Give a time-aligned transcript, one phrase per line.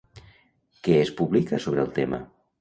[0.87, 2.23] Què es publica sobre el tema?